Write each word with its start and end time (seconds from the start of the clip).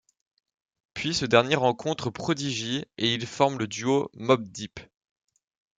Puis 0.95 1.13
ce 1.13 1.25
dernier 1.25 1.53
rencontre 1.53 2.09
Prodigy 2.09 2.85
et 2.97 3.13
ils 3.13 3.27
forment 3.27 3.59
le 3.59 3.67
duo 3.67 4.09
Mobb 4.15 4.47
Deep. 4.47 4.79